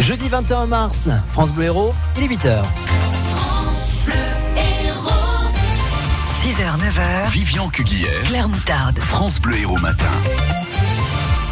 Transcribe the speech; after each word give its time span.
Jeudi 0.00 0.28
21 0.28 0.66
mars, 0.66 1.08
France 1.32 1.50
Bleu 1.50 1.64
Héros, 1.66 1.94
il 2.16 2.24
est 2.24 2.28
8h. 2.28 2.62
6h, 6.42 6.78
9h. 6.78 7.30
Vivian 7.30 7.68
Cuguière, 7.70 8.22
Claire 8.24 8.48
Moutarde. 8.48 8.98
France 8.98 9.40
Bleu 9.40 9.58
Héros 9.58 9.78
Matin. 9.78 10.04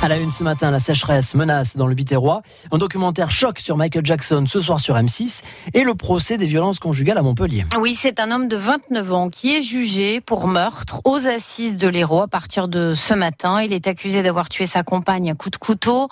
À 0.04 0.08
la 0.08 0.18
une 0.18 0.30
ce 0.30 0.44
matin, 0.44 0.70
la 0.70 0.80
sécheresse 0.80 1.34
menace 1.34 1.78
dans 1.78 1.86
le 1.86 1.94
Biterrois. 1.94 2.42
Un 2.70 2.76
documentaire 2.76 3.30
choc 3.30 3.58
sur 3.58 3.78
Michael 3.78 4.04
Jackson 4.04 4.44
ce 4.46 4.60
soir 4.60 4.78
sur 4.78 4.96
M6 4.96 5.40
et 5.72 5.82
le 5.82 5.94
procès 5.94 6.36
des 6.36 6.44
violences 6.44 6.78
conjugales 6.78 7.16
à 7.16 7.22
Montpellier. 7.22 7.64
Oui, 7.80 7.96
c'est 7.98 8.20
un 8.20 8.30
homme 8.30 8.46
de 8.46 8.58
29 8.58 9.12
ans 9.14 9.28
qui 9.30 9.56
est 9.56 9.62
jugé 9.62 10.20
pour 10.20 10.46
meurtre 10.46 11.00
aux 11.06 11.26
assises 11.26 11.78
de 11.78 11.88
l'Hérault 11.88 12.20
à 12.20 12.28
partir 12.28 12.68
de 12.68 12.92
ce 12.92 13.14
matin. 13.14 13.62
Il 13.62 13.72
est 13.72 13.86
accusé 13.86 14.22
d'avoir 14.22 14.50
tué 14.50 14.66
sa 14.66 14.82
compagne 14.82 15.30
à 15.30 15.34
coups 15.34 15.52
de 15.52 15.56
couteau. 15.56 16.10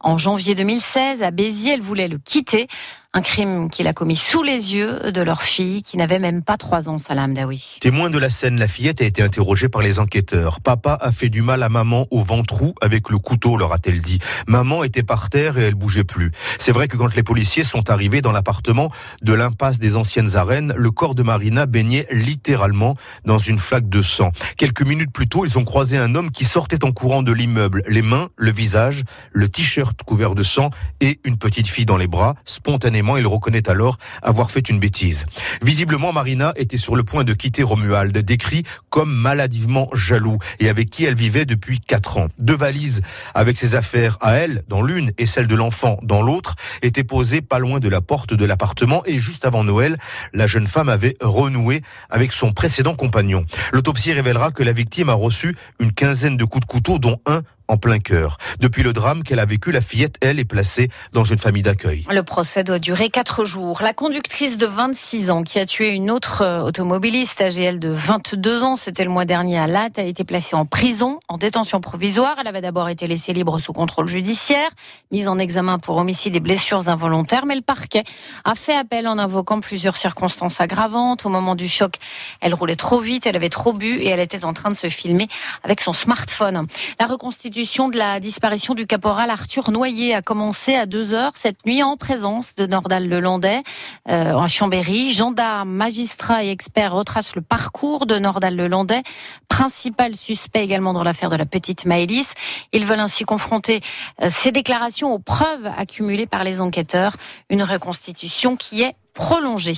En 0.00 0.18
janvier 0.18 0.54
2016, 0.54 1.22
à 1.22 1.30
Béziers, 1.30 1.72
elle 1.72 1.80
voulait 1.80 2.08
le 2.08 2.18
quitter. 2.18 2.68
Un 3.12 3.22
crime 3.22 3.70
qu'il 3.70 3.88
a 3.88 3.92
commis 3.92 4.14
sous 4.14 4.44
les 4.44 4.72
yeux 4.72 5.10
de 5.10 5.20
leur 5.20 5.42
fille 5.42 5.82
qui 5.82 5.96
n'avait 5.96 6.20
même 6.20 6.44
pas 6.44 6.56
trois 6.56 6.88
ans, 6.88 6.96
Salam 6.96 7.34
Daoui. 7.34 7.78
Témoin 7.80 8.08
de 8.08 8.18
la 8.18 8.30
scène, 8.30 8.56
la 8.56 8.68
fillette 8.68 9.02
a 9.02 9.04
été 9.04 9.20
interrogée 9.20 9.68
par 9.68 9.82
les 9.82 9.98
enquêteurs. 9.98 10.60
Papa 10.60 10.96
a 11.00 11.10
fait 11.10 11.28
du 11.28 11.42
mal 11.42 11.64
à 11.64 11.68
maman 11.68 12.06
au 12.12 12.22
ventrou 12.22 12.72
avec 12.80 13.10
le 13.10 13.18
couteau, 13.18 13.56
leur 13.56 13.72
a-t-elle 13.72 14.00
dit. 14.00 14.20
Maman 14.46 14.84
était 14.84 15.02
par 15.02 15.28
terre 15.28 15.58
et 15.58 15.62
elle 15.62 15.74
bougeait 15.74 16.04
plus. 16.04 16.30
C'est 16.58 16.70
vrai 16.70 16.86
que 16.86 16.96
quand 16.96 17.12
les 17.16 17.24
policiers 17.24 17.64
sont 17.64 17.90
arrivés 17.90 18.20
dans 18.20 18.30
l'appartement 18.30 18.92
de 19.22 19.32
l'impasse 19.32 19.80
des 19.80 19.96
anciennes 19.96 20.36
arènes, 20.36 20.72
le 20.76 20.92
corps 20.92 21.16
de 21.16 21.24
Marina 21.24 21.66
baignait 21.66 22.06
littéralement 22.12 22.94
dans 23.24 23.38
une 23.38 23.58
flaque 23.58 23.88
de 23.88 24.02
sang. 24.02 24.30
Quelques 24.56 24.82
minutes 24.82 25.12
plus 25.12 25.26
tôt, 25.26 25.44
ils 25.44 25.58
ont 25.58 25.64
croisé 25.64 25.98
un 25.98 26.14
homme 26.14 26.30
qui 26.30 26.44
sortait 26.44 26.84
en 26.84 26.92
courant 26.92 27.24
de 27.24 27.32
l'immeuble, 27.32 27.82
les 27.88 28.02
mains, 28.02 28.28
le 28.36 28.52
visage, 28.52 29.02
le 29.32 29.48
t-shirt 29.48 30.00
couvert 30.04 30.36
de 30.36 30.44
sang 30.44 30.70
et 31.00 31.18
une 31.24 31.38
petite 31.38 31.66
fille 31.66 31.86
dans 31.86 31.96
les 31.96 32.06
bras. 32.06 32.36
Spontanément, 32.44 32.99
il 33.00 33.26
reconnaît 33.26 33.68
alors 33.68 33.98
avoir 34.22 34.50
fait 34.50 34.68
une 34.68 34.78
bêtise. 34.78 35.26
Visiblement, 35.62 36.12
Marina 36.12 36.52
était 36.56 36.76
sur 36.76 36.96
le 36.96 37.04
point 37.04 37.24
de 37.24 37.32
quitter 37.32 37.62
Romuald, 37.62 38.16
décrit 38.16 38.64
comme 38.88 39.14
maladivement 39.14 39.88
jaloux 39.94 40.38
et 40.58 40.68
avec 40.68 40.90
qui 40.90 41.04
elle 41.04 41.14
vivait 41.14 41.44
depuis 41.44 41.80
quatre 41.80 42.18
ans. 42.18 42.28
Deux 42.38 42.56
valises 42.56 43.00
avec 43.34 43.56
ses 43.56 43.74
affaires 43.74 44.18
à 44.20 44.34
elle 44.34 44.62
dans 44.68 44.82
l'une 44.82 45.12
et 45.18 45.26
celle 45.26 45.46
de 45.46 45.54
l'enfant 45.54 45.98
dans 46.02 46.22
l'autre 46.22 46.54
étaient 46.82 47.04
posées 47.04 47.40
pas 47.40 47.58
loin 47.58 47.80
de 47.80 47.88
la 47.88 48.00
porte 48.00 48.34
de 48.34 48.44
l'appartement 48.44 49.02
et 49.06 49.20
juste 49.20 49.44
avant 49.44 49.64
Noël, 49.64 49.98
la 50.32 50.46
jeune 50.46 50.66
femme 50.66 50.88
avait 50.88 51.16
renoué 51.20 51.82
avec 52.08 52.32
son 52.32 52.52
précédent 52.52 52.94
compagnon. 52.94 53.44
L'autopsie 53.72 54.12
révélera 54.12 54.50
que 54.50 54.62
la 54.62 54.72
victime 54.72 55.08
a 55.08 55.14
reçu 55.14 55.56
une 55.78 55.92
quinzaine 55.92 56.36
de 56.36 56.44
coups 56.44 56.66
de 56.66 56.70
couteau 56.70 56.98
dont 56.98 57.20
un 57.26 57.42
en 57.70 57.76
plein 57.76 58.00
cœur. 58.00 58.36
Depuis 58.58 58.82
le 58.82 58.92
drame 58.92 59.22
qu'elle 59.22 59.38
a 59.38 59.46
vécu, 59.46 59.70
la 59.70 59.80
fillette, 59.80 60.16
elle, 60.20 60.40
est 60.40 60.44
placée 60.44 60.90
dans 61.12 61.22
une 61.22 61.38
famille 61.38 61.62
d'accueil. 61.62 62.04
Le 62.10 62.22
procès 62.24 62.64
doit 62.64 62.80
durer 62.80 63.10
quatre 63.10 63.44
jours. 63.44 63.80
La 63.80 63.92
conductrice 63.92 64.58
de 64.58 64.66
26 64.66 65.30
ans 65.30 65.42
qui 65.44 65.60
a 65.60 65.66
tué 65.66 65.90
une 65.90 66.10
autre 66.10 66.42
euh, 66.42 66.62
automobiliste 66.62 67.40
elle, 67.40 67.78
de 67.78 67.90
22 67.90 68.64
ans, 68.64 68.76
c'était 68.76 69.04
le 69.04 69.10
mois 69.10 69.24
dernier 69.24 69.58
à 69.58 69.68
Latte, 69.68 69.98
a 69.98 70.02
été 70.02 70.24
placée 70.24 70.56
en 70.56 70.66
prison, 70.66 71.20
en 71.28 71.38
détention 71.38 71.80
provisoire. 71.80 72.36
Elle 72.40 72.48
avait 72.48 72.60
d'abord 72.60 72.88
été 72.88 73.06
laissée 73.06 73.32
libre 73.32 73.58
sous 73.60 73.72
contrôle 73.72 74.08
judiciaire, 74.08 74.70
mise 75.12 75.28
en 75.28 75.38
examen 75.38 75.78
pour 75.78 75.96
homicide 75.96 76.34
et 76.34 76.40
blessures 76.40 76.88
involontaires, 76.88 77.46
mais 77.46 77.54
le 77.54 77.62
parquet 77.62 78.02
a 78.44 78.56
fait 78.56 78.74
appel 78.74 79.06
en 79.06 79.16
invoquant 79.16 79.60
plusieurs 79.60 79.96
circonstances 79.96 80.60
aggravantes. 80.60 81.24
Au 81.24 81.28
moment 81.28 81.54
du 81.54 81.68
choc, 81.68 81.94
elle 82.40 82.54
roulait 82.54 82.74
trop 82.74 83.00
vite, 83.00 83.26
elle 83.26 83.36
avait 83.36 83.48
trop 83.48 83.72
bu 83.72 83.94
et 83.94 84.08
elle 84.08 84.20
était 84.20 84.44
en 84.44 84.52
train 84.52 84.70
de 84.70 84.76
se 84.76 84.88
filmer 84.88 85.28
avec 85.62 85.80
son 85.80 85.92
smartphone. 85.92 86.66
La 86.98 87.06
reconstitution 87.06 87.59
de 87.60 87.98
la 87.98 88.20
disparition 88.20 88.72
du 88.72 88.86
caporal 88.86 89.28
Arthur 89.28 89.70
Noyer 89.70 90.14
a 90.14 90.22
commencé 90.22 90.76
à 90.76 90.86
2 90.86 91.12
heures 91.12 91.32
cette 91.34 91.66
nuit 91.66 91.82
en 91.82 91.98
présence 91.98 92.54
de 92.54 92.66
Nordal 92.66 93.06
Lelandais 93.06 93.62
euh, 94.08 94.32
en 94.32 94.48
Chambéry. 94.48 95.12
Gendarmes, 95.12 95.68
magistrats 95.68 96.42
et 96.42 96.50
experts 96.50 96.94
retracent 96.94 97.36
le 97.36 97.42
parcours 97.42 98.06
de 98.06 98.18
Nordal 98.18 98.56
Lelandais, 98.56 99.02
principal 99.48 100.14
suspect 100.16 100.64
également 100.64 100.94
dans 100.94 101.02
l'affaire 101.02 101.28
de 101.28 101.36
la 101.36 101.44
petite 101.44 101.84
Maëlys. 101.84 102.32
Ils 102.72 102.86
veulent 102.86 102.98
ainsi 102.98 103.24
confronter 103.24 103.80
euh, 104.22 104.28
ces 104.30 104.52
déclarations 104.52 105.12
aux 105.12 105.18
preuves 105.18 105.70
accumulées 105.76 106.26
par 106.26 106.44
les 106.44 106.62
enquêteurs. 106.62 107.16
Une 107.50 107.62
reconstitution 107.62 108.56
qui 108.56 108.80
est 108.80 108.96
prolongée. 109.14 109.76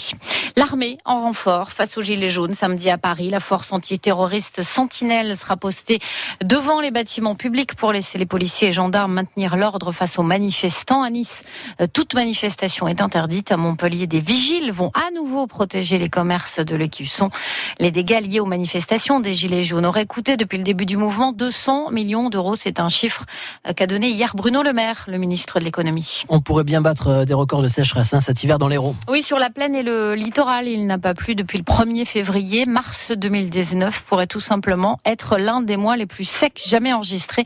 L'armée 0.57 0.99
en 1.05 1.23
renfort 1.23 1.73
face 1.73 1.97
aux 1.97 2.03
Gilets 2.03 2.29
jaunes 2.29 2.55
samedi 2.55 2.91
à 2.91 2.99
Paris. 2.99 3.31
La 3.31 3.41
force 3.41 3.73
antiterroriste 3.73 4.63
Sentinelle 4.63 5.37
sera 5.37 5.57
postée 5.57 6.01
devant 6.45 6.81
les 6.81 6.91
bâtiments 6.91 7.35
publics 7.35 7.75
pour 7.75 7.93
laisser 7.93 8.19
les 8.19 8.27
policiers 8.27 8.69
et 8.69 8.73
gendarmes 8.73 9.13
maintenir 9.13 9.57
l'ordre 9.57 9.93
face 9.93 10.19
aux 10.19 10.23
manifestants. 10.23 11.03
À 11.03 11.11
Nice, 11.11 11.45
euh, 11.81 11.87
toute 11.93 12.15
manifestation 12.15 12.89
est 12.89 13.01
interdite. 13.01 13.53
À 13.53 13.57
Montpellier, 13.57 14.07
des 14.07 14.21
vigiles 14.21 14.73
vont 14.73 14.91
à 14.95 15.11
nouveau 15.15 15.47
protéger 15.47 15.99
les 15.99 16.09
commerces 16.09 16.59
de 16.61 16.77
l'écusson. 16.77 17.31
Les 17.79 17.91
dégâts 17.91 18.21
liés 18.21 18.41
aux 18.41 18.47
manifestations 18.47 19.21
des 19.21 19.35
Gilets 19.35 19.65
jaunes 19.65 19.87
auraient 19.87 20.07
coûté 20.07 20.37
depuis 20.37 20.59
le 20.59 20.65
début 20.65 20.87
du 20.87 20.97
mouvement 20.97 21.33
200 21.33 21.91
millions 21.91 22.31
d'euros. 22.31 22.55
C'est 22.57 22.81
un 22.81 22.89
chiffre 22.89 23.25
euh, 23.67 23.73
qu'a 23.73 23.87
donné 23.87 24.11
hier 24.11 24.35
Bruno 24.35 24.63
Le 24.63 24.73
Maire, 24.73 25.05
le 25.09 25.19
ministre 25.19 25.59
de 25.59 25.65
l'économie. 25.65 26.25
On 26.29 26.41
pourrait 26.41 26.65
bien 26.65 26.81
battre 26.81 27.09
euh, 27.09 27.25
des 27.25 27.35
records 27.35 27.63
de 27.63 27.69
sécheresse 27.69 28.15
hein, 28.15 28.21
cet 28.21 28.43
hiver 28.43 28.59
dans 28.59 28.69
l'Hérault. 28.69 28.95
Oui, 29.09 29.22
sur 29.23 29.39
la 29.39 29.51
plaine 29.51 29.75
et 29.75 29.83
le 29.83 30.15
littoral, 30.15 30.69
il 30.69 30.87
n'a 30.87 30.99
pas 30.99 31.15
plu 31.15 31.35
depuis 31.35 31.59
le 31.59 31.65
1er 31.65 32.05
février. 32.05 32.67
Mars 32.67 33.13
2019 33.17 34.03
pourrait 34.03 34.27
tout 34.27 34.41
simplement 34.41 34.99
être 35.05 35.39
l'un 35.39 35.63
des 35.63 35.77
mois 35.77 35.97
les 35.97 36.07
plus 36.07 36.25
secs 36.25 36.61
jamais 36.67 36.93
enregistrés. 36.93 37.45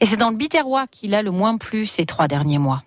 Et 0.00 0.06
c'est 0.06 0.16
dans 0.16 0.30
le 0.30 0.36
Biterrois 0.36 0.86
qu'il 0.86 1.14
a 1.14 1.22
le 1.22 1.30
moins 1.30 1.58
plu 1.58 1.86
ces 1.86 2.06
trois 2.06 2.28
derniers 2.28 2.58
mois. 2.58 2.85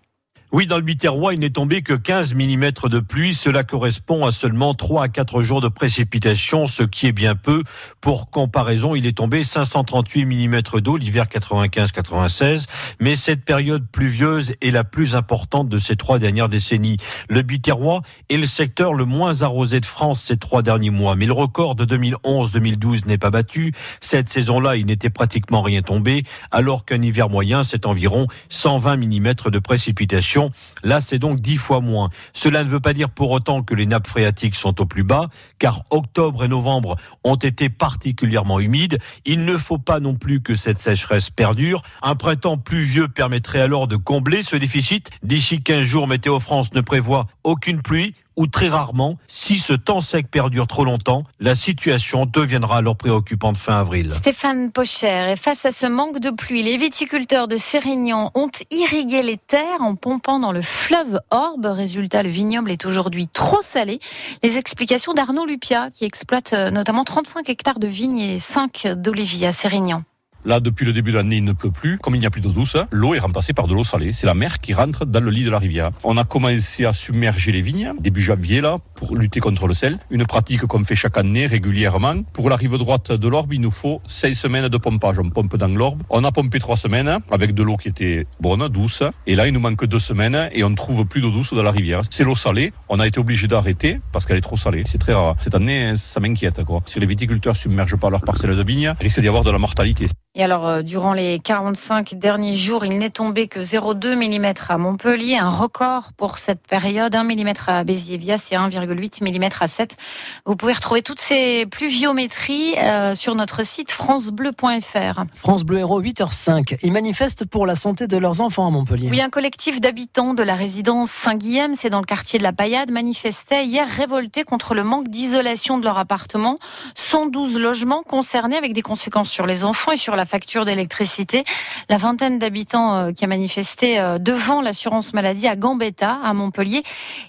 Oui, 0.51 0.65
dans 0.65 0.77
le 0.77 0.81
Biterrois, 0.81 1.35
il 1.35 1.41
n'est 1.41 1.51
tombé 1.51 1.83
que 1.83 1.93
15 1.93 2.33
mm 2.33 2.71
de 2.89 2.99
pluie. 2.99 3.35
Cela 3.35 3.63
correspond 3.63 4.25
à 4.25 4.31
seulement 4.31 4.73
3 4.73 5.03
à 5.03 5.07
4 5.07 5.43
jours 5.43 5.61
de 5.61 5.67
précipitation, 5.67 6.65
ce 6.65 6.81
qui 6.81 7.05
est 7.05 7.11
bien 7.11 7.35
peu. 7.35 7.61
Pour 8.01 8.31
comparaison, 8.31 8.95
il 8.95 9.05
est 9.05 9.15
tombé 9.15 9.43
538 9.43 10.25
mm 10.25 10.61
d'eau 10.81 10.97
l'hiver 10.97 11.25
95-96. 11.25 12.65
Mais 12.99 13.15
cette 13.15 13.45
période 13.45 13.85
pluvieuse 13.91 14.55
est 14.59 14.71
la 14.71 14.83
plus 14.83 15.13
importante 15.13 15.69
de 15.69 15.77
ces 15.77 15.95
trois 15.95 16.17
dernières 16.17 16.49
décennies. 16.49 16.97
Le 17.29 17.43
Biterrois 17.43 18.01
est 18.29 18.37
le 18.37 18.47
secteur 18.47 18.95
le 18.95 19.05
moins 19.05 19.43
arrosé 19.43 19.79
de 19.79 19.85
France 19.85 20.19
ces 20.19 20.37
trois 20.37 20.63
derniers 20.63 20.89
mois. 20.89 21.15
Mais 21.15 21.27
le 21.27 21.33
record 21.33 21.75
de 21.75 21.85
2011-2012 21.85 23.05
n'est 23.05 23.19
pas 23.19 23.29
battu. 23.29 23.71
Cette 24.01 24.29
saison-là, 24.29 24.77
il 24.77 24.87
n'était 24.87 25.11
pratiquement 25.11 25.61
rien 25.61 25.83
tombé, 25.83 26.23
alors 26.49 26.85
qu'un 26.85 27.03
hiver 27.03 27.29
moyen, 27.29 27.63
c'est 27.63 27.85
environ 27.85 28.25
120 28.49 28.95
mm 28.97 29.33
de 29.51 29.59
précipitation. 29.59 30.38
Là, 30.83 31.01
c'est 31.01 31.19
donc 31.19 31.39
dix 31.39 31.57
fois 31.57 31.81
moins. 31.81 32.09
Cela 32.33 32.63
ne 32.63 32.69
veut 32.69 32.79
pas 32.79 32.93
dire 32.93 33.09
pour 33.09 33.31
autant 33.31 33.63
que 33.63 33.75
les 33.75 33.85
nappes 33.85 34.07
phréatiques 34.07 34.55
sont 34.55 34.79
au 34.81 34.85
plus 34.85 35.03
bas, 35.03 35.29
car 35.57 35.83
octobre 35.89 36.43
et 36.43 36.47
novembre 36.47 36.95
ont 37.23 37.35
été 37.35 37.69
particulièrement 37.69 38.59
humides. 38.59 38.99
Il 39.25 39.45
ne 39.45 39.57
faut 39.57 39.77
pas 39.77 39.99
non 39.99 40.15
plus 40.15 40.41
que 40.41 40.55
cette 40.55 40.79
sécheresse 40.79 41.29
perdure. 41.29 41.81
Un 42.01 42.15
printemps 42.15 42.57
pluvieux 42.57 43.07
permettrait 43.07 43.61
alors 43.61 43.87
de 43.87 43.95
combler 43.95 44.43
ce 44.43 44.55
déficit. 44.55 45.09
D'ici 45.23 45.61
15 45.61 45.81
jours, 45.81 46.07
Météo 46.07 46.39
France 46.39 46.73
ne 46.73 46.81
prévoit 46.81 47.27
aucune 47.43 47.81
pluie 47.81 48.15
ou 48.39 48.47
très 48.47 48.69
rarement, 48.69 49.17
si 49.27 49.59
ce 49.59 49.73
temps 49.73 49.99
sec 49.99 50.31
perdure 50.31 50.65
trop 50.65 50.85
longtemps, 50.85 51.25
la 51.41 51.55
situation 51.55 52.25
deviendra 52.25 52.77
alors 52.77 52.95
préoccupante 52.95 53.57
fin 53.57 53.77
avril. 53.77 54.13
Stéphane 54.19 54.71
Pocher, 54.71 55.33
et 55.33 55.35
face 55.35 55.65
à 55.65 55.71
ce 55.71 55.85
manque 55.85 56.19
de 56.19 56.29
pluie, 56.29 56.63
les 56.63 56.77
viticulteurs 56.77 57.49
de 57.49 57.57
Sérignan 57.57 58.31
ont 58.35 58.49
irrigué 58.71 59.23
les 59.23 59.35
terres 59.35 59.81
en 59.81 59.95
pompant 59.95 60.39
dans 60.39 60.53
le 60.53 60.61
fleuve 60.61 61.19
Orbe. 61.31 61.65
Résultat, 61.65 62.23
le 62.23 62.29
vignoble 62.29 62.71
est 62.71 62.85
aujourd'hui 62.85 63.27
trop 63.27 63.61
salé. 63.61 63.99
Les 64.41 64.57
explications 64.57 65.13
d'Arnaud 65.13 65.45
Lupia, 65.45 65.91
qui 65.91 66.05
exploite 66.05 66.53
euh, 66.53 66.71
notamment 66.71 67.03
35 67.03 67.49
hectares 67.49 67.79
de 67.79 67.87
vignes 67.87 68.19
et 68.19 68.39
5 68.39 68.87
d'oliviers 68.95 69.47
à 69.47 69.51
Sérignan. 69.51 70.03
Là, 70.45 70.59
depuis 70.59 70.85
le 70.85 70.93
début 70.93 71.11
de 71.11 71.17
l'année, 71.17 71.37
il 71.37 71.43
ne 71.43 71.53
pleut 71.53 71.71
plus. 71.71 71.97
Comme 71.97 72.15
il 72.15 72.19
n'y 72.19 72.25
a 72.25 72.29
plus 72.29 72.41
d'eau 72.41 72.51
douce, 72.51 72.77
l'eau 72.91 73.13
est 73.13 73.19
remplacée 73.19 73.53
par 73.53 73.67
de 73.67 73.73
l'eau 73.73 73.83
salée. 73.83 74.13
C'est 74.13 74.25
la 74.25 74.33
mer 74.33 74.59
qui 74.59 74.73
rentre 74.73 75.05
dans 75.05 75.23
le 75.23 75.31
lit 75.31 75.43
de 75.43 75.49
la 75.49 75.59
rivière. 75.59 75.89
On 76.03 76.17
a 76.17 76.23
commencé 76.23 76.85
à 76.85 76.93
submerger 76.93 77.51
les 77.51 77.61
vignes, 77.61 77.93
début 77.99 78.21
janvier, 78.21 78.61
là, 78.61 78.77
pour 78.95 79.15
lutter 79.15 79.39
contre 79.39 79.67
le 79.67 79.73
sel. 79.73 79.97
Une 80.11 80.25
pratique 80.25 80.61
qu'on 80.61 80.83
fait 80.83 80.95
chaque 80.95 81.17
année 81.17 81.45
régulièrement. 81.45 82.23
Pour 82.33 82.49
la 82.49 82.55
rive 82.55 82.77
droite 82.77 83.11
de 83.11 83.27
l'Orbe, 83.27 83.53
il 83.53 83.61
nous 83.61 83.71
faut 83.71 84.01
6 84.07 84.35
semaines 84.35 84.69
de 84.69 84.77
pompage. 84.77 85.19
On 85.19 85.29
pompe 85.29 85.55
dans 85.57 85.67
l'Orbe. 85.67 86.03
On 86.09 86.23
a 86.23 86.31
pompé 86.31 86.59
3 86.59 86.77
semaines 86.77 87.19
avec 87.31 87.53
de 87.53 87.63
l'eau 87.63 87.77
qui 87.77 87.89
était 87.89 88.25
bonne, 88.39 88.67
douce. 88.69 89.03
Et 89.27 89.35
là, 89.35 89.47
il 89.47 89.53
nous 89.53 89.59
manque 89.59 89.85
2 89.85 89.99
semaines 89.99 90.49
et 90.51 90.63
on 90.63 90.69
ne 90.69 90.75
trouve 90.75 91.05
plus 91.05 91.21
d'eau 91.21 91.31
douce 91.31 91.53
dans 91.53 91.63
la 91.63 91.71
rivière. 91.71 92.01
C'est 92.09 92.23
l'eau 92.23 92.35
salée. 92.35 92.73
On 92.87 92.99
a 92.99 93.07
été 93.07 93.19
obligé 93.19 93.47
d'arrêter 93.47 93.99
parce 94.11 94.25
qu'elle 94.25 94.37
est 94.37 94.41
trop 94.41 94.57
salée. 94.57 94.83
C'est 94.85 94.97
très 94.97 95.13
rare. 95.13 95.35
Cette 95.41 95.55
année, 95.55 95.93
ça 95.95 96.19
m'inquiète. 96.19 96.61
Si 96.85 96.99
les 96.99 97.05
viticulteurs 97.05 97.55
submergent 97.55 97.97
pas 97.97 98.09
leur 98.09 98.21
parcelle 98.21 98.55
de 98.55 98.63
vignes, 98.63 98.93
il 98.99 99.03
risque 99.03 99.19
d'y 99.19 99.27
avoir 99.27 99.43
de 99.43 99.51
la 99.51 99.57
mortalité. 99.57 100.07
Et 100.39 100.43
alors, 100.43 100.65
euh, 100.69 100.81
durant 100.83 101.11
les 101.11 101.37
45 101.37 102.13
derniers 102.13 102.55
jours, 102.55 102.85
il 102.85 102.97
n'est 102.97 103.09
tombé 103.09 103.49
que 103.49 103.59
0,2 103.59 104.15
mm 104.15 104.53
à 104.69 104.77
Montpellier, 104.77 105.35
un 105.35 105.49
record 105.49 106.13
pour 106.15 106.37
cette 106.37 106.65
période, 106.65 107.13
1 107.13 107.25
mm 107.25 107.51
à 107.67 107.83
Béziers-Vias 107.83 108.47
et 108.53 108.55
1,8 108.55 109.21
mm 109.21 109.49
à 109.59 109.67
7. 109.67 109.97
Vous 110.45 110.55
pouvez 110.55 110.71
retrouver 110.71 111.01
toutes 111.01 111.19
ces 111.19 111.65
pluviométries 111.65 112.75
euh, 112.77 113.15
sur 113.15 113.35
notre 113.35 113.65
site 113.65 113.91
francebleu.fr. 113.91 115.25
France 115.35 115.65
Bleu 115.65 115.79
Héros 115.79 116.01
8h05. 116.01 116.77
Ils 116.83 116.93
manifestent 116.93 117.43
pour 117.43 117.65
la 117.65 117.75
santé 117.75 118.07
de 118.07 118.15
leurs 118.15 118.39
enfants 118.39 118.65
à 118.65 118.69
Montpellier. 118.69 119.09
Oui, 119.11 119.19
un 119.19 119.29
collectif 119.29 119.81
d'habitants 119.81 120.33
de 120.33 120.43
la 120.43 120.55
résidence 120.55 121.11
Saint-Guillaume, 121.11 121.73
c'est 121.73 121.89
dans 121.89 121.99
le 121.99 122.05
quartier 122.05 122.39
de 122.39 122.43
la 122.43 122.53
Paillade, 122.53 122.91
manifestait 122.91 123.65
hier 123.65 123.85
révolté 123.85 124.45
contre 124.45 124.73
le 124.73 124.85
manque 124.85 125.09
d'isolation 125.09 125.77
de 125.77 125.83
leur 125.83 125.97
appartement. 125.97 126.59
112 126.95 127.59
logements 127.59 128.03
concernés 128.03 128.55
avec 128.55 128.71
des 128.71 128.83
conséquences 128.83 129.29
sur 129.29 129.45
les 129.45 129.65
enfants 129.65 129.91
et 129.91 129.97
sur 129.97 130.15
la 130.15 130.28
facture 130.29 130.63
d'électricité. 130.63 131.43
La 131.89 131.97
vingtaine 131.97 132.39
d'habitants 132.39 132.93
euh, 132.93 133.11
qui 133.11 133.25
a 133.25 133.27
manifesté 133.27 133.99
euh, 133.99 134.19
devant 134.19 134.61
l'assurance 134.61 135.13
maladie 135.13 135.47
à 135.47 135.55
Gambetta, 135.55 136.19
à 136.23 136.33
Montpellier. 136.33 136.83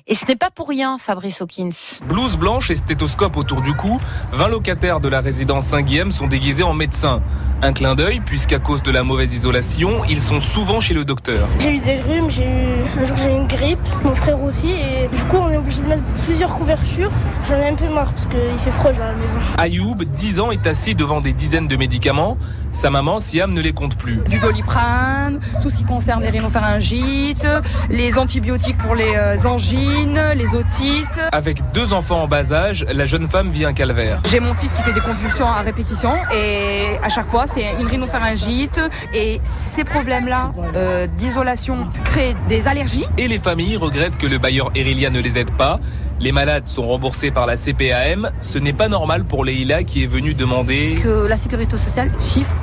Et 0.07 0.15
ce 0.15 0.27
n'est 0.27 0.37
pas 0.37 0.51
pour 0.51 0.69
rien, 0.69 0.99
Fabrice 0.99 1.41
Hawkins. 1.41 1.71
Blouse 2.07 2.37
blanche 2.37 2.71
et 2.71 2.77
stéthoscope 2.77 3.37
autour 3.37 3.63
du 3.63 3.75
cou, 3.75 4.01
20 4.33 4.49
locataires 4.49 5.01
de 5.01 5.09
la 5.09 5.21
résidence 5.21 5.67
Saint-Guillaume 5.67 6.13
sont 6.13 6.27
déguisés 6.27 6.63
en 6.63 6.75
médecins. 6.75 7.23
Un 7.63 7.73
clin 7.73 7.95
d'œil, 7.95 8.21
puisqu'à 8.21 8.59
cause 8.59 8.83
de 8.83 8.91
la 8.91 9.03
mauvaise 9.03 9.35
isolation, 9.35 10.03
ils 10.09 10.23
sont 10.23 10.41
souvent 10.41 10.81
chez 10.81 10.95
le 10.95 11.05
docteur. 11.05 11.47
J'ai 11.59 11.75
eu 11.75 11.79
des 11.79 12.01
rhumes, 12.01 12.31
j'ai 12.31 12.45
eu 12.45 13.01
un 13.01 13.05
jour 13.05 13.17
j'ai 13.17 13.31
eu 13.31 13.37
une 13.37 13.47
grippe, 13.47 13.79
mon 14.03 14.15
frère 14.15 14.43
aussi, 14.43 14.71
et 14.71 15.09
du 15.15 15.25
coup 15.25 15.37
on 15.37 15.51
est 15.51 15.57
obligé 15.57 15.83
de 15.83 15.87
mettre 15.87 16.03
plusieurs 16.25 16.57
couvertures. 16.57 17.11
J'en 17.49 17.57
ai 17.57 17.69
un 17.69 17.75
peu 17.75 17.89
marre 17.89 18.13
parce 18.13 18.27
qu'il 18.27 18.59
fait 18.59 18.71
froid 18.71 18.93
dans 18.93 19.05
la 19.05 19.15
maison. 19.15 19.35
Ayoub, 19.59 19.97
10 20.05 20.41
ans, 20.41 20.51
est 20.51 20.67
assis 20.67 20.95
devant 20.95 21.21
des 21.21 21.33
dizaines 21.33 21.69
de 21.69 21.77
médicaments. 21.77 22.37
Sa 22.73 22.90
maman, 22.91 23.21
Siam, 23.21 23.53
ne 23.53 23.61
les 23.61 23.73
compte 23.73 23.97
plus. 23.97 24.19
du 24.29 24.39
doliprane, 24.39 25.41
tout 25.63 25.71
ce 25.71 25.77
qui 25.77 25.85
concerne 25.85 26.23
les 26.23 26.31
rhinopharyngites, 26.31 27.47
les 27.89 28.19
antibiotiques 28.19 28.79
pour 28.79 28.95
les 28.95 29.15
euh, 29.17 29.37
angines, 29.45 30.21
les 30.37 30.55
otites. 30.55 31.07
Avec 31.33 31.59
deux 31.73 31.93
enfants 31.93 32.23
en 32.23 32.29
bas 32.29 32.53
âge, 32.53 32.85
la 32.93 33.07
jeune 33.07 33.29
femme 33.29 33.51
vit 33.51 33.65
un 33.65 33.73
calvaire. 33.73 34.21
J'ai 34.31 34.41
mon 34.41 34.55
fils 34.55 34.73
qui 34.73 34.83
fait 34.83 34.93
des 34.93 35.01
convulsions 35.01 35.47
à 35.47 35.61
répétition 35.63 36.15
et 36.35 36.97
à 37.03 37.09
chaque 37.09 37.31
fois 37.31 37.47
c'est 37.47 37.65
une 37.81 37.87
rhinopharyngite 37.87 38.81
et 39.15 39.41
ces 39.45 39.85
problèmes-là 39.85 40.53
euh, 40.77 41.07
d'isolation 41.19 41.89
créent 42.05 42.37
des 42.49 42.69
allergies. 42.69 43.05
Et 43.19 43.29
les 43.29 43.39
familles 43.39 43.77
regrettent 43.77 44.17
que 44.17 44.27
le 44.27 44.39
bailleur 44.39 44.71
Erilia 44.75 45.11
ne 45.11 45.21
les 45.21 45.39
aide 45.39 45.53
pas. 45.53 45.79
Les 46.21 46.33
malades 46.33 46.69
sont 46.69 46.87
remboursés 46.87 47.31
par 47.31 47.47
la 47.47 47.57
CPAM. 47.57 48.31
Ce 48.41 48.59
n'est 48.59 48.75
pas 48.75 48.89
normal 48.89 49.25
pour 49.25 49.45
Leïla 49.45 49.85
qui 49.85 50.03
est 50.05 50.07
venue 50.07 50.35
demander 50.35 50.99
que 51.03 51.27
la 51.27 51.37
sécurité 51.37 51.79
sociale 51.79 52.13
chiffre 52.21 52.55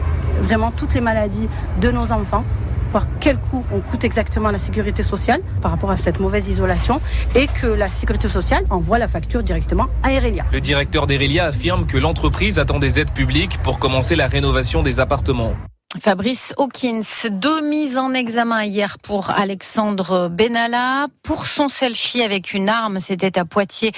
vraiment 0.41 0.71
toutes 0.71 0.93
les 0.93 1.01
maladies 1.01 1.47
de 1.81 1.91
nos 1.91 2.11
enfants 2.11 2.43
voir 2.91 3.05
quel 3.19 3.37
coût 3.37 3.63
on 3.73 3.79
coûte 3.79 4.03
exactement 4.03 4.49
à 4.49 4.51
la 4.51 4.59
sécurité 4.59 5.03
sociale 5.03 5.41
par 5.61 5.71
rapport 5.71 5.91
à 5.91 5.97
cette 5.97 6.19
mauvaise 6.19 6.47
isolation 6.47 7.01
et 7.35 7.47
que 7.47 7.67
la 7.67 7.89
sécurité 7.89 8.29
sociale 8.29 8.65
envoie 8.69 8.97
la 8.97 9.07
facture 9.07 9.43
directement 9.43 9.87
à 10.03 10.13
Erelia. 10.13 10.45
Le 10.51 10.61
directeur 10.61 11.05
d'Erelia 11.05 11.45
affirme 11.45 11.85
que 11.85 11.97
l'entreprise 11.97 12.59
attend 12.59 12.79
des 12.79 12.99
aides 12.99 13.11
publiques 13.11 13.59
pour 13.63 13.79
commencer 13.79 14.15
la 14.15 14.27
rénovation 14.27 14.83
des 14.83 14.99
appartements. 14.99 15.53
Fabrice 16.01 16.53
Hawkins, 16.57 17.29
deux 17.31 17.61
mises 17.61 17.97
en 17.97 18.13
examen 18.13 18.61
hier 18.65 18.97
pour 18.99 19.29
Alexandre 19.29 20.27
Benalla 20.27 21.07
pour 21.23 21.45
son 21.45 21.69
selfie 21.69 22.21
avec 22.21 22.53
une 22.53 22.67
arme. 22.67 22.99
C'était 22.99 23.39
à 23.39 23.45
Poitiers 23.45 23.93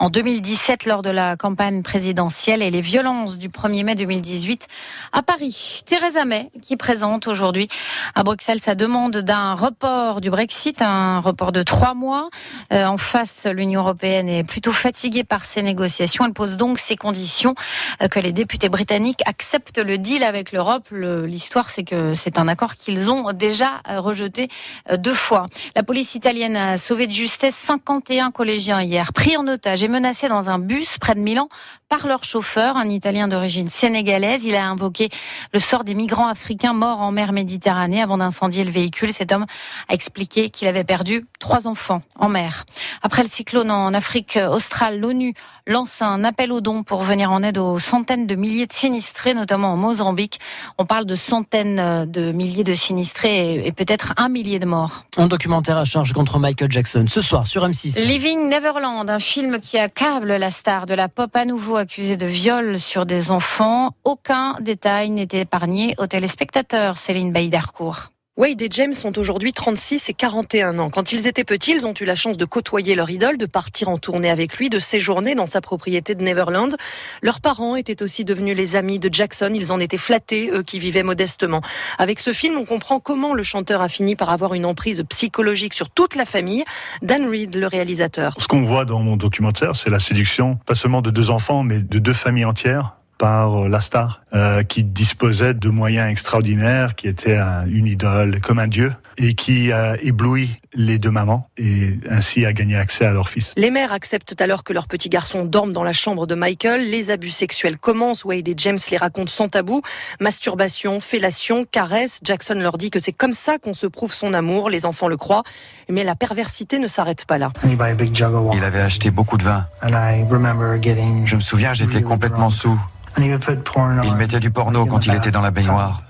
en 0.00 0.10
2017 0.10 0.84
lors 0.84 1.00
de 1.00 1.08
la 1.08 1.38
campagne 1.38 1.82
présidentielle 1.82 2.62
et 2.62 2.70
les 2.70 2.82
violences 2.82 3.38
du 3.38 3.48
1er 3.48 3.84
mai 3.84 3.94
2018 3.94 4.68
à 5.14 5.22
Paris. 5.22 5.80
Theresa 5.86 6.26
May 6.26 6.50
qui 6.60 6.76
présente 6.76 7.26
aujourd'hui 7.26 7.68
à 8.14 8.22
Bruxelles 8.22 8.60
sa 8.60 8.74
demande 8.74 9.16
d'un 9.16 9.54
report 9.54 10.20
du 10.20 10.28
Brexit, 10.28 10.82
un 10.82 11.20
report 11.20 11.52
de 11.52 11.62
trois 11.62 11.94
mois. 11.94 12.28
Euh, 12.70 12.84
en 12.84 12.98
face, 12.98 13.46
l'Union 13.50 13.80
européenne 13.80 14.28
est 14.28 14.44
plutôt 14.44 14.72
fatiguée 14.72 15.24
par 15.24 15.46
ces 15.46 15.62
négociations. 15.62 16.26
Elle 16.26 16.34
pose 16.34 16.58
donc 16.58 16.78
ses 16.78 16.96
conditions 16.96 17.54
euh, 18.02 18.08
que 18.08 18.20
les 18.20 18.32
députés 18.32 18.68
britanniques 18.68 19.22
acceptent 19.24 19.78
le 19.82 19.96
deal 19.96 20.22
avec 20.22 20.52
l'Europe. 20.52 20.88
Le 20.90 21.29
L'histoire, 21.30 21.70
c'est 21.70 21.84
que 21.84 22.12
c'est 22.12 22.38
un 22.38 22.48
accord 22.48 22.74
qu'ils 22.74 23.08
ont 23.08 23.32
déjà 23.32 23.80
euh, 23.88 24.00
rejeté 24.00 24.48
euh, 24.90 24.96
deux 24.96 25.14
fois. 25.14 25.46
La 25.76 25.84
police 25.84 26.16
italienne 26.16 26.56
a 26.56 26.76
sauvé 26.76 27.06
de 27.06 27.12
justesse 27.12 27.54
51 27.54 28.32
collégiens 28.32 28.82
hier, 28.82 29.12
pris 29.12 29.36
en 29.36 29.46
otage 29.46 29.84
et 29.84 29.88
menacés 29.88 30.28
dans 30.28 30.50
un 30.50 30.58
bus 30.58 30.98
près 30.98 31.14
de 31.14 31.20
Milan 31.20 31.48
par 31.88 32.06
leur 32.06 32.24
chauffeur, 32.24 32.76
un 32.76 32.88
Italien 32.88 33.28
d'origine 33.28 33.68
sénégalaise. 33.68 34.44
Il 34.44 34.54
a 34.54 34.68
invoqué 34.68 35.08
le 35.52 35.60
sort 35.60 35.84
des 35.84 35.94
migrants 35.94 36.28
africains 36.28 36.72
morts 36.72 37.00
en 37.00 37.12
mer 37.12 37.32
Méditerranée 37.32 38.02
avant 38.02 38.18
d'incendier 38.18 38.64
le 38.64 38.70
véhicule. 38.70 39.12
Cet 39.12 39.32
homme 39.32 39.46
a 39.88 39.94
expliqué 39.94 40.50
qu'il 40.50 40.68
avait 40.68 40.84
perdu 40.84 41.24
trois 41.38 41.68
enfants 41.68 42.02
en 42.18 42.28
mer. 42.28 42.64
Après 43.02 43.22
le 43.22 43.28
cyclone 43.28 43.70
en 43.70 43.94
Afrique 43.94 44.38
australe, 44.50 45.00
l'ONU 45.00 45.34
lance 45.66 46.02
un 46.02 46.24
appel 46.24 46.52
aux 46.52 46.60
dons 46.60 46.82
pour 46.82 47.02
venir 47.02 47.30
en 47.30 47.42
aide 47.42 47.58
aux 47.58 47.78
centaines 47.78 48.26
de 48.26 48.34
milliers 48.34 48.66
de 48.66 48.72
sinistrés, 48.72 49.34
notamment 49.34 49.72
en 49.72 49.76
Mozambique. 49.76 50.40
On 50.78 50.86
parle 50.86 51.06
de 51.06 51.14
centaines 51.20 52.06
de 52.10 52.32
milliers 52.32 52.64
de 52.64 52.74
sinistrés 52.74 53.66
et 53.66 53.72
peut-être 53.72 54.14
un 54.16 54.28
millier 54.28 54.58
de 54.58 54.66
morts. 54.66 55.04
Un 55.16 55.28
documentaire 55.28 55.76
à 55.76 55.84
charge 55.84 56.12
contre 56.12 56.38
Michael 56.38 56.72
Jackson 56.72 57.04
ce 57.08 57.20
soir 57.20 57.46
sur 57.46 57.64
M6. 57.66 58.02
Living 58.04 58.48
Neverland, 58.48 59.08
un 59.08 59.18
film 59.18 59.60
qui 59.60 59.78
accable 59.78 60.34
la 60.34 60.50
star 60.50 60.86
de 60.86 60.94
la 60.94 61.08
pop 61.08 61.30
à 61.34 61.44
nouveau 61.44 61.76
accusé 61.76 62.16
de 62.16 62.26
viol 62.26 62.78
sur 62.78 63.06
des 63.06 63.30
enfants. 63.30 63.90
Aucun 64.04 64.56
détail 64.60 65.10
n'est 65.10 65.28
épargné 65.32 65.94
aux 65.98 66.06
téléspectateurs. 66.06 66.98
Céline 66.98 67.32
Baïdarcourt. 67.32 68.10
Wade 68.40 68.62
et 68.62 68.68
James 68.70 68.94
ont 69.04 69.12
aujourd'hui 69.18 69.52
36 69.52 70.08
et 70.08 70.14
41 70.14 70.78
ans. 70.78 70.88
Quand 70.88 71.12
ils 71.12 71.26
étaient 71.26 71.44
petits, 71.44 71.72
ils 71.72 71.84
ont 71.84 71.92
eu 72.00 72.06
la 72.06 72.14
chance 72.14 72.38
de 72.38 72.46
côtoyer 72.46 72.94
leur 72.94 73.10
idole, 73.10 73.36
de 73.36 73.44
partir 73.44 73.90
en 73.90 73.98
tournée 73.98 74.30
avec 74.30 74.56
lui, 74.56 74.70
de 74.70 74.78
séjourner 74.78 75.34
dans 75.34 75.44
sa 75.44 75.60
propriété 75.60 76.14
de 76.14 76.22
Neverland. 76.22 76.74
Leurs 77.20 77.42
parents 77.42 77.76
étaient 77.76 78.02
aussi 78.02 78.24
devenus 78.24 78.56
les 78.56 78.76
amis 78.76 78.98
de 78.98 79.12
Jackson. 79.12 79.50
Ils 79.54 79.74
en 79.74 79.78
étaient 79.78 79.98
flattés, 79.98 80.50
eux 80.54 80.62
qui 80.62 80.78
vivaient 80.78 81.02
modestement. 81.02 81.60
Avec 81.98 82.18
ce 82.18 82.32
film, 82.32 82.56
on 82.56 82.64
comprend 82.64 82.98
comment 82.98 83.34
le 83.34 83.42
chanteur 83.42 83.82
a 83.82 83.90
fini 83.90 84.16
par 84.16 84.30
avoir 84.30 84.54
une 84.54 84.64
emprise 84.64 85.04
psychologique 85.10 85.74
sur 85.74 85.90
toute 85.90 86.14
la 86.14 86.24
famille. 86.24 86.64
Dan 87.02 87.28
Reed, 87.28 87.56
le 87.56 87.66
réalisateur. 87.66 88.32
Ce 88.38 88.48
qu'on 88.48 88.62
voit 88.62 88.86
dans 88.86 89.00
mon 89.00 89.18
documentaire, 89.18 89.76
c'est 89.76 89.90
la 89.90 89.98
séduction, 89.98 90.58
pas 90.64 90.74
seulement 90.74 91.02
de 91.02 91.10
deux 91.10 91.28
enfants, 91.28 91.62
mais 91.62 91.80
de 91.80 91.98
deux 91.98 92.14
familles 92.14 92.46
entières 92.46 92.94
par 93.20 93.68
la 93.68 93.82
star, 93.82 94.22
euh, 94.32 94.62
qui 94.62 94.82
disposait 94.82 95.52
de 95.52 95.68
moyens 95.68 96.10
extraordinaires, 96.10 96.94
qui 96.94 97.06
était 97.06 97.36
un, 97.36 97.66
une 97.66 97.86
idole 97.86 98.40
comme 98.40 98.58
un 98.58 98.66
dieu, 98.66 98.94
et 99.22 99.34
qui 99.34 99.70
a 99.70 99.96
ébloui 100.02 100.50
les 100.74 100.98
deux 100.98 101.10
mamans, 101.10 101.48
et 101.58 101.98
ainsi 102.08 102.46
a 102.46 102.52
gagné 102.54 102.76
accès 102.76 103.04
à 103.04 103.10
leur 103.10 103.28
fils. 103.28 103.52
Les 103.56 103.70
mères 103.70 103.92
acceptent 103.92 104.40
alors 104.40 104.64
que 104.64 104.72
leur 104.72 104.86
petit 104.86 105.10
garçon 105.10 105.44
dorme 105.44 105.72
dans 105.72 105.82
la 105.82 105.92
chambre 105.92 106.26
de 106.26 106.34
Michael. 106.34 106.88
Les 106.88 107.10
abus 107.10 107.30
sexuels 107.30 107.76
commencent. 107.76 108.24
Wade 108.24 108.48
et 108.48 108.54
James 108.56 108.78
les 108.90 108.96
racontent 108.96 109.30
sans 109.30 109.48
tabou. 109.48 109.82
Masturbation, 110.20 111.00
fellation, 111.00 111.66
caresse. 111.70 112.20
Jackson 112.24 112.54
leur 112.54 112.78
dit 112.78 112.90
que 112.90 112.98
c'est 112.98 113.12
comme 113.12 113.34
ça 113.34 113.58
qu'on 113.58 113.74
se 113.74 113.86
prouve 113.86 114.14
son 114.14 114.32
amour. 114.32 114.70
Les 114.70 114.86
enfants 114.86 115.08
le 115.08 115.18
croient. 115.18 115.42
Mais 115.90 116.02
la 116.02 116.14
perversité 116.14 116.78
ne 116.78 116.86
s'arrête 116.86 117.26
pas 117.26 117.36
là. 117.36 117.52
Il 117.64 118.64
avait 118.64 118.80
acheté 118.80 119.10
beaucoup 119.10 119.36
de 119.36 119.44
vin. 119.44 119.66
Je 119.82 121.34
me 121.34 121.40
souviens, 121.40 121.74
j'étais 121.74 122.00
complètement 122.00 122.48
sous. 122.48 122.80
Il 123.18 124.14
mettait 124.16 124.40
du 124.40 124.50
porno 124.50 124.86
quand 124.86 125.04
il 125.06 125.14
était 125.14 125.30
dans 125.30 125.42
la 125.42 125.50
baignoire. 125.50 126.09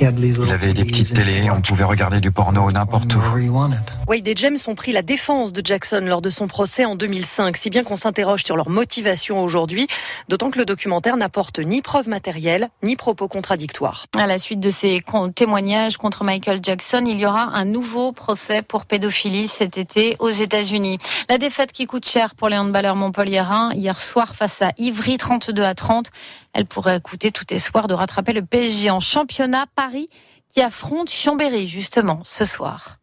Il 0.00 0.50
avait 0.50 0.72
des 0.72 0.84
petites 0.84 1.14
télés, 1.14 1.48
on 1.50 1.60
pouvait 1.60 1.84
regarder 1.84 2.18
du 2.18 2.32
porno 2.32 2.70
n'importe 2.72 3.14
où. 3.14 3.20
Wade 4.08 4.26
et 4.26 4.34
James 4.36 4.58
ont 4.66 4.74
pris 4.74 4.90
la 4.90 5.02
défense 5.02 5.52
de 5.52 5.64
Jackson 5.64 6.00
lors 6.04 6.20
de 6.20 6.30
son 6.30 6.48
procès 6.48 6.84
en 6.84 6.96
2005, 6.96 7.56
si 7.56 7.70
bien 7.70 7.84
qu'on 7.84 7.96
s'interroge 7.96 8.42
sur 8.44 8.56
leur 8.56 8.68
motivation 8.68 9.42
aujourd'hui, 9.42 9.86
d'autant 10.28 10.50
que 10.50 10.58
le 10.58 10.64
documentaire 10.64 11.16
n'apporte 11.16 11.60
ni 11.60 11.80
preuves 11.80 12.08
matérielles, 12.08 12.68
ni 12.82 12.96
propos 12.96 13.28
contradictoires. 13.28 14.06
À 14.18 14.26
la 14.26 14.38
suite 14.38 14.60
de 14.60 14.70
ces 14.70 15.02
témoignages 15.36 15.96
contre 15.96 16.24
Michael 16.24 16.58
Jackson, 16.60 17.04
il 17.06 17.18
y 17.20 17.26
aura 17.26 17.54
un 17.54 17.64
nouveau 17.64 18.12
procès 18.12 18.62
pour 18.62 18.86
pédophilie 18.86 19.46
cet 19.46 19.78
été 19.78 20.16
aux 20.18 20.30
États-Unis. 20.30 20.98
La 21.28 21.38
défaite 21.38 21.72
qui 21.72 21.86
coûte 21.86 22.06
cher 22.06 22.34
pour 22.34 22.48
les 22.48 22.58
handballeurs 22.58 22.96
montpelliérains 22.96 23.70
hier 23.74 23.98
soir 24.00 24.34
face 24.34 24.60
à 24.60 24.70
Ivry 24.76 25.18
32 25.18 25.62
à 25.62 25.74
30, 25.74 26.10
elle 26.52 26.66
pourrait 26.66 27.00
coûter 27.00 27.32
tout 27.32 27.52
espoir 27.52 27.88
de 27.88 27.94
rattraper 27.94 28.32
le 28.32 28.42
PSG 28.42 28.90
en 28.90 29.00
championnat 29.00 29.66
Paris 29.84 30.08
qui 30.48 30.62
affronte 30.62 31.10
Chambéry 31.10 31.68
justement 31.68 32.22
ce 32.24 32.46
soir. 32.46 33.00